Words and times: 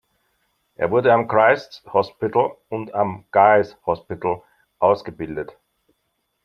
Er 0.77 0.89
wurde 0.89 1.13
am 1.13 1.27
Christ's 1.27 1.83
Hospital 1.93 2.57
und 2.69 2.91
am 2.95 3.25
Guy’s 3.31 3.77
Hospital 3.85 4.41
ausgebildet. 4.79 5.55